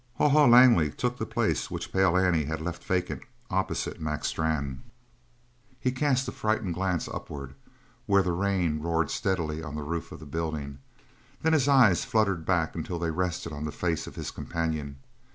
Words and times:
Haw 0.17 0.29
Haw 0.29 0.45
Langley 0.45 0.89
took 0.89 1.19
the 1.19 1.27
place 1.27 1.69
which 1.69 1.91
Pale 1.93 2.17
Annie 2.17 2.45
had 2.45 2.59
left 2.59 2.83
vacant 2.83 3.21
opposite 3.51 4.01
Mac 4.01 4.25
Strann. 4.25 4.81
He 5.79 5.91
cast 5.91 6.27
a 6.27 6.31
frightened 6.31 6.73
glance 6.73 7.07
upward, 7.07 7.53
where 8.07 8.23
the 8.23 8.31
rain 8.31 8.81
roared 8.81 9.11
steadily 9.11 9.61
on 9.61 9.75
the 9.75 9.83
roof 9.83 10.11
of 10.11 10.19
the 10.19 10.25
building; 10.25 10.79
then 11.43 11.53
his 11.53 11.67
eyes 11.67 12.03
fluttered 12.03 12.47
back 12.47 12.73
until 12.73 12.97
they 12.97 13.11
rested 13.11 13.53
on 13.53 13.63
the 13.63 13.71
face 13.71 14.07
of 14.07 14.15
his 14.15 14.31
companion. 14.31 14.97